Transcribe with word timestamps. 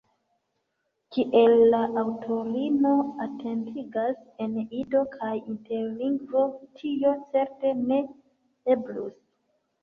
Kiel 1.15 1.51
la 1.73 1.81
aŭtorino 2.03 2.93
atentigas, 3.25 4.23
en 4.47 4.55
Ido 4.79 5.03
kaj 5.17 5.29
Interlingvo 5.51 6.43
tio 6.81 7.13
certe 7.35 7.77
ne 7.85 8.01
eblus. 8.79 9.23